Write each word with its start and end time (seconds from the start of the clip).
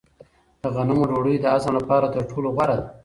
د 0.61 0.63
غنمو 0.75 1.03
ډوډۍ 1.09 1.35
د 1.39 1.45
هضم 1.53 1.73
لپاره 1.79 2.11
تر 2.13 2.21
ټولو 2.31 2.47
غوره 2.55 2.75
ده. 2.81 2.85